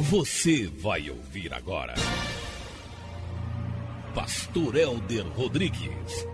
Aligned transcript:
Você 0.00 0.68
vai 0.68 1.10
ouvir 1.10 1.52
agora. 1.52 1.92
Pastor 4.14 4.76
Elder 4.76 5.26
Rodrigues. 5.26 6.24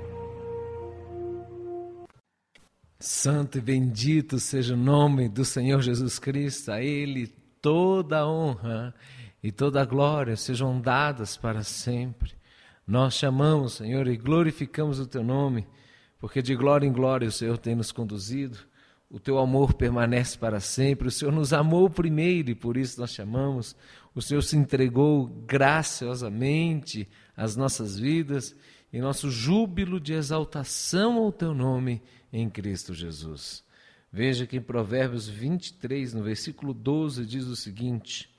Santo 3.01 3.57
e 3.57 3.63
bendito 3.63 4.39
seja 4.39 4.75
o 4.75 4.77
nome 4.77 5.31
do 5.31 5.47
Senhor 5.47 5.81
Jesus 5.81 6.19
Cristo, 6.19 6.73
a 6.73 6.83
Ele 6.83 7.29
toda 7.63 8.19
a 8.19 8.29
honra 8.29 8.95
e 9.43 9.51
toda 9.51 9.81
a 9.81 9.87
glória 9.87 10.37
sejam 10.37 10.79
dadas 10.79 11.35
para 11.35 11.63
sempre. 11.63 12.35
Nós 12.87 13.15
chamamos, 13.15 13.73
Senhor, 13.73 14.07
e 14.09 14.19
glorificamos 14.19 15.01
o 15.01 15.07
Teu 15.07 15.25
nome, 15.25 15.67
porque 16.19 16.43
de 16.43 16.55
glória 16.55 16.87
em 16.87 16.93
glória 16.93 17.29
o 17.29 17.33
Senhor 17.33 17.57
tem 17.57 17.75
nos 17.75 17.91
conduzido 17.91 18.59
o 19.11 19.21
teu 19.21 19.39
amor 19.39 19.75
permanece 19.75 20.37
para 20.37 20.61
sempre. 20.61 21.09
O 21.09 21.11
Senhor 21.11 21.33
nos 21.33 21.53
amou 21.53 21.89
primeiro 21.89 22.51
e 22.51 22.55
por 22.55 22.77
isso 22.77 23.01
nós 23.01 23.13
chamamos. 23.13 23.77
O 24.15 24.23
Senhor 24.23 24.43
se 24.43 24.57
entregou 24.57 25.27
graciosamente 25.27 27.09
às 27.37 27.57
nossas 27.57 27.99
vidas 27.99 28.55
e 28.93 29.01
nosso 29.01 29.31
júbilo 29.31 30.01
de 30.01 30.13
exaltação 30.13 31.19
ao 31.19 31.33
teu 31.33 31.55
nome 31.55 32.03
em 32.33 32.49
Cristo 32.49 32.95
Jesus. 32.95 33.65
Veja 34.13 34.47
que 34.47 34.57
em 34.57 34.63
Provérbios 34.63 35.29
23, 35.29 36.15
no 36.15 36.23
versículo 36.23 36.73
12, 36.73 37.27
diz 37.27 37.47
o 37.47 37.57
seguinte: 37.57 38.31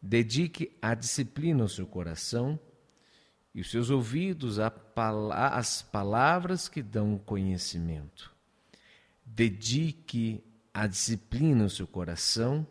Dedique 0.00 0.76
a 0.82 0.94
disciplina 0.94 1.62
ao 1.62 1.68
seu 1.68 1.86
coração 1.86 2.60
e 3.54 3.62
os 3.62 3.70
seus 3.70 3.88
ouvidos 3.88 4.58
às 4.58 5.80
palavras 5.80 6.68
que 6.68 6.82
dão 6.82 7.16
conhecimento. 7.16 8.33
Dedique 9.34 10.44
a 10.72 10.86
disciplina 10.86 11.64
o 11.64 11.70
seu 11.70 11.88
coração 11.88 12.64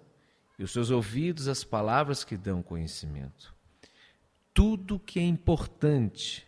e 0.58 0.64
os 0.64 0.72
seus 0.72 0.90
ouvidos 0.90 1.50
às 1.50 1.64
palavras 1.64 2.24
que 2.24 2.38
dão 2.38 2.64
conhecimento. 2.64 3.54
Tudo 4.54 5.00
que 5.00 5.20
é 5.20 5.24
importante 5.24 6.48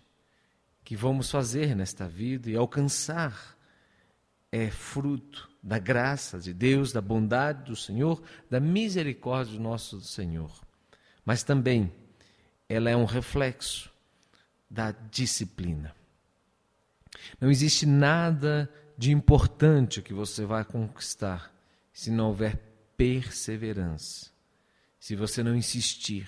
que 0.86 0.96
vamos 0.96 1.30
fazer 1.30 1.76
nesta 1.76 2.08
vida 2.08 2.50
e 2.50 2.56
alcançar 2.56 3.58
é 4.52 4.70
fruto 4.70 5.50
da 5.62 5.78
graça 5.78 6.40
de 6.40 6.54
Deus, 6.54 6.94
da 6.94 7.02
bondade 7.02 7.66
do 7.66 7.76
Senhor, 7.76 8.24
da 8.50 8.60
misericórdia 8.60 9.58
do 9.58 9.62
nosso 9.62 10.00
Senhor. 10.00 10.52
Mas 11.26 11.44
também 11.44 11.92
ela 12.70 12.90
é 12.90 12.96
um 12.96 13.04
reflexo 13.04 13.92
da 14.70 14.92
disciplina. 14.92 15.94
Não 17.42 17.52
existe 17.52 17.86
nada 17.86 18.72
de 18.98 19.12
importante 19.12 20.02
que 20.02 20.14
você 20.14 20.46
vai 20.46 20.64
conquistar 20.64 21.54
se 21.92 22.12
não 22.12 22.28
houver 22.28 22.58
perseverança, 22.98 24.32
se 25.00 25.16
você 25.16 25.44
não 25.44 25.56
insistir, 25.56 26.28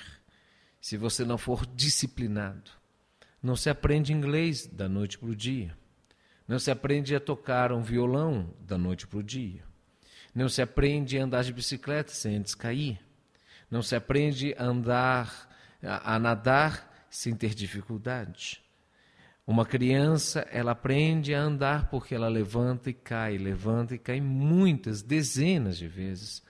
se 0.82 0.98
você 0.98 1.24
não 1.26 1.38
for 1.38 1.66
disciplinado. 1.66 2.72
Não 3.42 3.56
se 3.56 3.70
aprende 3.70 4.14
inglês 4.14 4.66
da 4.66 4.90
noite 4.90 5.18
para 5.18 5.30
o 5.30 5.36
dia. 5.36 5.78
Não 6.48 6.60
se 6.60 6.72
aprende 6.72 7.16
a 7.16 7.20
tocar 7.20 7.72
um 7.72 7.82
violão 7.82 8.54
da 8.62 8.78
noite 8.78 9.06
para 9.06 9.20
o 9.20 9.24
dia. 9.24 9.64
Não 10.34 10.48
se 10.48 10.62
aprende 10.62 11.18
a 11.18 11.24
andar 11.24 11.44
de 11.44 11.54
bicicleta 11.54 12.12
sem 12.12 12.38
antes 12.38 12.56
cair. 12.56 13.00
Não 13.70 13.82
se 13.82 13.96
aprende 13.96 14.56
a 14.58 14.64
andar, 14.64 15.50
a, 15.84 16.16
a 16.16 16.20
nadar 16.20 17.08
sem 17.10 17.36
ter 17.36 17.54
dificuldade. 17.54 18.62
Uma 19.48 19.66
criança, 19.66 20.46
ela 20.52 20.74
aprende 20.74 21.34
a 21.34 21.40
andar 21.40 21.90
porque 21.90 22.14
ela 22.14 22.28
levanta 22.28 22.90
e 22.90 22.94
cai, 22.94 23.38
levanta 23.38 23.96
e 23.96 23.98
cai 23.98 24.20
muitas, 24.20 25.02
dezenas 25.02 25.78
de 25.78 25.88
vezes, 25.88 26.44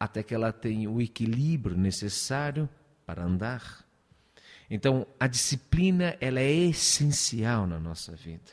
até 0.00 0.20
que 0.20 0.34
ela 0.34 0.52
tenha 0.52 0.90
o 0.90 1.00
equilíbrio 1.00 1.76
necessário 1.76 2.68
para 3.06 3.22
andar. 3.22 3.86
Então, 4.68 5.06
a 5.18 5.28
disciplina, 5.28 6.16
ela 6.20 6.40
é 6.40 6.50
essencial 6.50 7.68
na 7.68 7.78
nossa 7.78 8.16
vida. 8.16 8.50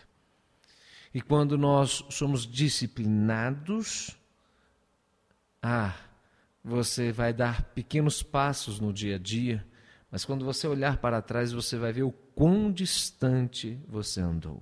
E 1.11 1.19
quando 1.19 1.57
nós 1.57 2.05
somos 2.11 2.45
disciplinados, 2.45 4.15
ah, 5.59 5.95
você 6.63 7.11
vai 7.11 7.33
dar 7.33 7.63
pequenos 7.73 8.21
passos 8.21 8.79
no 8.79 8.93
dia 8.93 9.15
a 9.15 9.19
dia, 9.19 9.65
mas 10.11 10.23
quando 10.23 10.45
você 10.45 10.67
olhar 10.67 10.97
para 10.97 11.19
trás, 11.19 11.51
você 11.51 11.77
vai 11.77 11.91
ver 11.91 12.03
o 12.03 12.26
quão 12.37 12.71
distante 12.71 13.79
você 13.87 14.21
andou. 14.21 14.61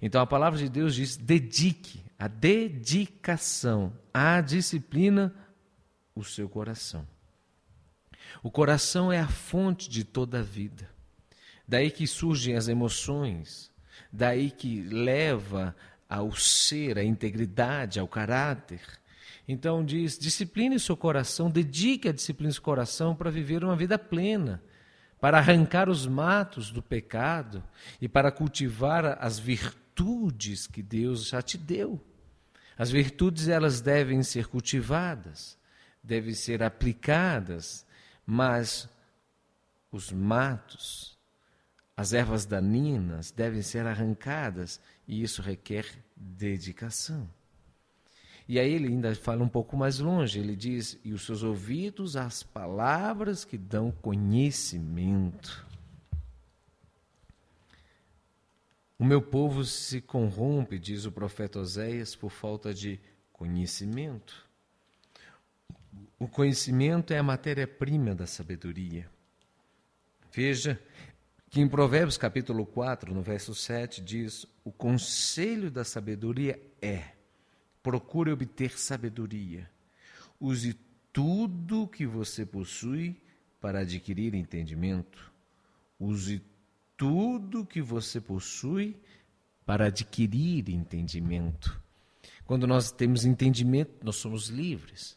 Então 0.00 0.20
a 0.20 0.26
palavra 0.26 0.58
de 0.58 0.68
Deus 0.68 0.94
diz: 0.94 1.16
dedique 1.16 2.04
a 2.18 2.28
dedicação, 2.28 3.94
a 4.12 4.42
disciplina, 4.42 5.34
o 6.14 6.22
seu 6.22 6.50
coração. 6.50 7.08
O 8.42 8.50
coração 8.50 9.10
é 9.10 9.18
a 9.18 9.26
fonte 9.26 9.88
de 9.88 10.04
toda 10.04 10.40
a 10.40 10.42
vida. 10.42 10.86
Daí 11.66 11.90
que 11.90 12.06
surgem 12.06 12.56
as 12.56 12.68
emoções, 12.68 13.70
daí 14.12 14.50
que 14.50 14.82
leva 14.82 15.74
ao 16.06 16.36
ser, 16.36 16.98
à 16.98 17.04
integridade, 17.04 17.98
ao 17.98 18.06
caráter. 18.06 18.82
Então 19.48 19.82
diz: 19.82 20.18
discipline 20.18 20.78
seu 20.78 20.96
coração, 20.96 21.50
dedique 21.50 22.06
a 22.06 22.12
disciplina 22.12 22.50
do 22.50 22.54
seu 22.54 22.62
coração 22.62 23.16
para 23.16 23.30
viver 23.30 23.64
uma 23.64 23.76
vida 23.76 23.98
plena 23.98 24.62
para 25.22 25.38
arrancar 25.38 25.88
os 25.88 26.04
matos 26.04 26.72
do 26.72 26.82
pecado 26.82 27.62
e 28.00 28.08
para 28.08 28.32
cultivar 28.32 29.16
as 29.24 29.38
virtudes 29.38 30.66
que 30.66 30.82
Deus 30.82 31.28
já 31.28 31.40
te 31.40 31.56
deu. 31.56 32.04
As 32.76 32.90
virtudes 32.90 33.46
elas 33.46 33.80
devem 33.80 34.24
ser 34.24 34.48
cultivadas, 34.48 35.56
devem 36.02 36.34
ser 36.34 36.60
aplicadas, 36.60 37.86
mas 38.26 38.88
os 39.92 40.10
matos, 40.10 41.16
as 41.96 42.12
ervas 42.12 42.44
daninhas 42.44 43.30
devem 43.30 43.62
ser 43.62 43.86
arrancadas 43.86 44.80
e 45.06 45.22
isso 45.22 45.40
requer 45.40 45.86
dedicação. 46.16 47.30
E 48.48 48.58
aí 48.58 48.72
ele 48.72 48.88
ainda 48.88 49.14
fala 49.14 49.42
um 49.42 49.48
pouco 49.48 49.76
mais 49.76 49.98
longe, 49.98 50.38
ele 50.38 50.56
diz: 50.56 50.98
e 51.04 51.12
os 51.12 51.24
seus 51.24 51.42
ouvidos 51.42 52.16
às 52.16 52.42
palavras 52.42 53.44
que 53.44 53.56
dão 53.56 53.90
conhecimento. 53.90 55.66
O 58.98 59.04
meu 59.04 59.20
povo 59.20 59.64
se 59.64 60.00
corrompe, 60.00 60.78
diz 60.78 61.04
o 61.04 61.12
profeta 61.12 61.58
Oséias, 61.58 62.14
por 62.14 62.30
falta 62.30 62.72
de 62.72 63.00
conhecimento. 63.32 64.46
O 66.18 66.28
conhecimento 66.28 67.12
é 67.12 67.18
a 67.18 67.22
matéria-prima 67.22 68.14
da 68.14 68.26
sabedoria. 68.26 69.10
Veja 70.32 70.80
que 71.50 71.60
em 71.60 71.68
Provérbios 71.68 72.16
capítulo 72.16 72.64
4, 72.64 73.12
no 73.12 73.22
verso 73.22 73.54
7, 73.54 74.00
diz: 74.00 74.46
O 74.64 74.70
conselho 74.70 75.70
da 75.70 75.84
sabedoria 75.84 76.60
é 76.80 77.21
Procure 77.82 78.30
obter 78.30 78.78
sabedoria. 78.78 79.68
Use 80.40 80.76
tudo 81.12 81.88
que 81.88 82.06
você 82.06 82.46
possui 82.46 83.16
para 83.60 83.80
adquirir 83.80 84.34
entendimento. 84.34 85.30
Use 85.98 86.42
tudo 86.96 87.66
que 87.66 87.82
você 87.82 88.20
possui 88.20 88.96
para 89.64 89.86
adquirir 89.86 90.68
entendimento. 90.68 91.80
Quando 92.44 92.66
nós 92.66 92.90
temos 92.90 93.24
entendimento, 93.24 94.04
nós 94.04 94.16
somos 94.16 94.48
livres. 94.48 95.16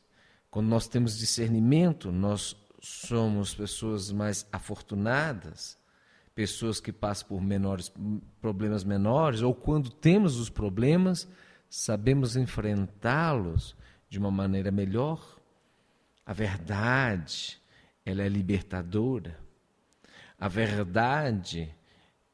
Quando 0.50 0.68
nós 0.68 0.88
temos 0.88 1.18
discernimento, 1.18 2.12
nós 2.12 2.56
somos 2.80 3.54
pessoas 3.54 4.12
mais 4.12 4.48
afortunadas, 4.52 5.78
pessoas 6.36 6.80
que 6.80 6.92
passam 6.92 7.28
por 7.28 7.42
menores 7.42 7.92
problemas 8.40 8.84
menores, 8.84 9.42
ou 9.42 9.56
quando 9.56 9.90
temos 9.90 10.38
os 10.38 10.50
problemas, 10.50 11.28
sabemos 11.70 12.36
enfrentá-los 12.36 13.76
de 14.10 14.20
uma 14.20 14.32
maneira 14.32 14.72
melhor. 14.72 15.40
A 16.26 16.34
verdade, 16.34 17.60
ela 18.06 18.22
é 18.24 18.30
libertadora. 18.30 19.40
A 20.40 20.48
verdade, 20.48 21.74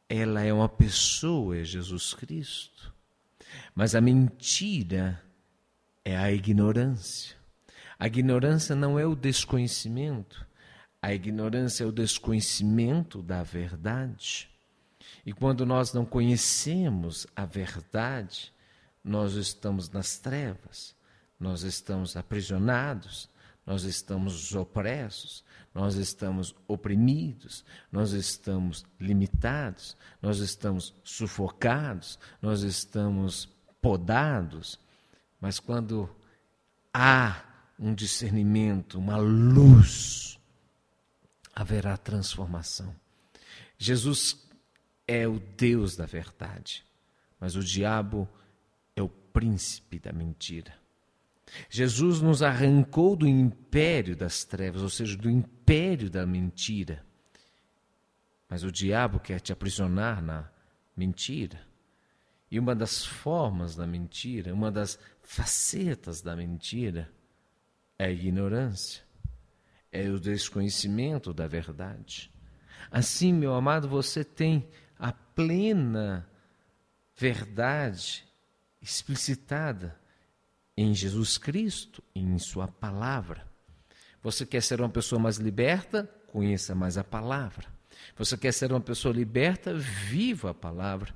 ela 0.07 0.41
é 0.41 0.51
uma 0.51 0.69
pessoa, 0.69 1.57
é 1.57 1.63
Jesus 1.63 2.13
Cristo. 2.13 2.93
Mas 3.73 3.95
a 3.95 4.01
mentira 4.01 5.21
é 6.03 6.17
a 6.17 6.31
ignorância. 6.31 7.35
A 7.97 8.07
ignorância 8.07 8.75
não 8.75 8.97
é 8.97 9.05
o 9.05 9.15
desconhecimento. 9.15 10.45
A 11.01 11.13
ignorância 11.13 11.83
é 11.83 11.87
o 11.87 11.91
desconhecimento 11.91 13.21
da 13.21 13.43
verdade. 13.43 14.49
E 15.25 15.33
quando 15.33 15.65
nós 15.65 15.93
não 15.93 16.05
conhecemos 16.05 17.27
a 17.35 17.45
verdade, 17.45 18.53
nós 19.03 19.33
estamos 19.33 19.89
nas 19.89 20.17
trevas, 20.17 20.95
nós 21.39 21.63
estamos 21.63 22.15
aprisionados, 22.15 23.29
nós 23.65 23.83
estamos 23.83 24.53
opressos, 24.55 25.43
nós 25.73 25.95
estamos 25.95 26.53
oprimidos, 26.67 27.63
nós 27.91 28.11
estamos 28.11 28.85
limitados, 28.99 29.95
nós 30.21 30.39
estamos 30.39 30.93
sufocados, 31.03 32.19
nós 32.41 32.61
estamos 32.61 33.49
podados. 33.81 34.79
Mas 35.39 35.59
quando 35.59 36.09
há 36.93 37.43
um 37.79 37.93
discernimento, 37.93 38.99
uma 38.99 39.17
luz 39.17 40.39
haverá 41.55 41.97
transformação. 41.97 42.95
Jesus 43.77 44.37
é 45.07 45.27
o 45.27 45.39
Deus 45.39 45.95
da 45.95 46.05
verdade, 46.05 46.85
mas 47.39 47.55
o 47.55 47.63
diabo 47.63 48.29
é 48.95 49.01
o 49.01 49.09
príncipe 49.09 49.99
da 49.99 50.11
mentira. 50.11 50.73
Jesus 51.69 52.21
nos 52.21 52.41
arrancou 52.41 53.15
do 53.15 53.27
império 53.27 54.15
das 54.15 54.43
trevas, 54.45 54.81
ou 54.81 54.89
seja, 54.89 55.17
do 55.17 55.29
império 55.29 56.09
da 56.09 56.25
mentira. 56.25 57.05
Mas 58.47 58.63
o 58.63 58.71
diabo 58.71 59.19
quer 59.19 59.39
te 59.39 59.51
aprisionar 59.51 60.21
na 60.21 60.49
mentira. 60.95 61.59
E 62.49 62.59
uma 62.59 62.75
das 62.75 63.05
formas 63.05 63.75
da 63.75 63.87
mentira, 63.87 64.53
uma 64.53 64.71
das 64.71 64.99
facetas 65.21 66.21
da 66.21 66.35
mentira, 66.35 67.09
é 67.97 68.05
a 68.05 68.11
ignorância, 68.11 69.03
é 69.91 70.09
o 70.09 70.19
desconhecimento 70.19 71.33
da 71.33 71.47
verdade. 71.47 72.31
Assim, 72.89 73.31
meu 73.31 73.53
amado, 73.53 73.87
você 73.87 74.23
tem 74.23 74.67
a 74.99 75.13
plena 75.13 76.27
verdade 77.15 78.25
explicitada 78.81 79.99
em 80.75 80.93
Jesus 80.93 81.37
Cristo 81.37 82.03
em 82.15 82.37
Sua 82.39 82.67
palavra. 82.67 83.45
Você 84.23 84.45
quer 84.45 84.61
ser 84.61 84.79
uma 84.81 84.89
pessoa 84.89 85.21
mais 85.21 85.37
liberta? 85.37 86.03
Conheça 86.27 86.73
mais 86.73 86.97
a 86.97 87.03
palavra. 87.03 87.67
Você 88.17 88.37
quer 88.37 88.53
ser 88.53 88.71
uma 88.71 88.81
pessoa 88.81 89.13
liberta? 89.13 89.73
Viva 89.73 90.51
a 90.51 90.53
palavra. 90.53 91.13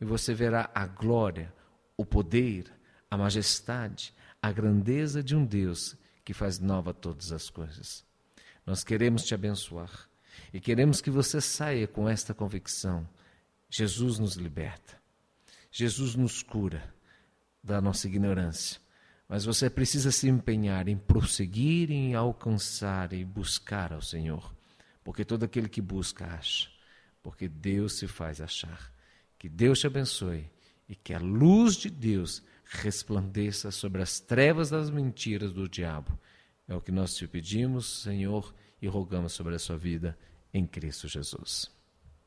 E 0.00 0.04
você 0.04 0.32
verá 0.32 0.70
a 0.74 0.86
glória, 0.86 1.52
o 1.96 2.04
poder, 2.04 2.66
a 3.10 3.16
majestade, 3.16 4.14
a 4.40 4.52
grandeza 4.52 5.22
de 5.22 5.34
um 5.34 5.44
Deus 5.44 5.96
que 6.24 6.32
faz 6.32 6.58
nova 6.58 6.94
todas 6.94 7.32
as 7.32 7.50
coisas. 7.50 8.04
Nós 8.64 8.84
queremos 8.84 9.24
te 9.24 9.34
abençoar 9.34 10.08
e 10.52 10.60
queremos 10.60 11.00
que 11.00 11.10
você 11.10 11.40
saia 11.40 11.88
com 11.88 12.08
esta 12.08 12.34
convicção: 12.34 13.08
Jesus 13.68 14.18
nos 14.18 14.34
liberta, 14.34 15.00
Jesus 15.70 16.14
nos 16.14 16.42
cura 16.42 16.94
da 17.68 17.80
nossa 17.80 18.08
ignorância. 18.08 18.80
Mas 19.28 19.44
você 19.44 19.68
precisa 19.68 20.10
se 20.10 20.26
empenhar 20.26 20.88
em 20.88 20.96
prosseguir, 20.96 21.90
em 21.90 22.14
alcançar 22.14 23.12
e 23.12 23.24
buscar 23.24 23.92
ao 23.92 24.00
Senhor. 24.00 24.54
Porque 25.04 25.24
todo 25.24 25.44
aquele 25.44 25.68
que 25.68 25.82
busca, 25.82 26.24
acha. 26.26 26.70
Porque 27.22 27.46
Deus 27.46 27.98
se 27.98 28.08
faz 28.08 28.40
achar. 28.40 28.90
Que 29.38 29.48
Deus 29.48 29.80
te 29.80 29.86
abençoe 29.86 30.50
e 30.88 30.96
que 30.96 31.12
a 31.12 31.18
luz 31.18 31.76
de 31.76 31.90
Deus 31.90 32.42
resplandeça 32.64 33.70
sobre 33.70 34.02
as 34.02 34.18
trevas 34.18 34.70
das 34.70 34.88
mentiras 34.90 35.52
do 35.52 35.68
diabo. 35.68 36.18
É 36.66 36.74
o 36.74 36.80
que 36.80 36.90
nós 36.90 37.14
te 37.14 37.28
pedimos, 37.28 38.02
Senhor, 38.02 38.54
e 38.80 38.88
rogamos 38.88 39.32
sobre 39.32 39.54
a 39.54 39.58
sua 39.58 39.76
vida 39.76 40.18
em 40.52 40.66
Cristo 40.66 41.06
Jesus. 41.06 41.77